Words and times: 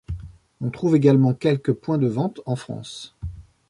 On 0.61 0.71
trouve 0.71 0.95
également 0.95 1.35
quelques 1.35 1.73
points 1.73 1.99
de 1.99 2.07
vente 2.07 2.41
en 2.47 2.55
France. 2.55 3.15